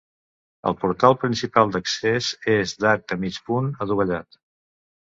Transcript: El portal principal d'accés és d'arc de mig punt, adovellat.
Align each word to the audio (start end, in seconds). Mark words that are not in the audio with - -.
El 0.69 0.75
portal 0.83 1.17
principal 1.25 1.75
d'accés 1.75 2.31
és 2.57 2.75
d'arc 2.83 3.07
de 3.13 3.21
mig 3.27 3.43
punt, 3.51 3.73
adovellat. 3.87 4.43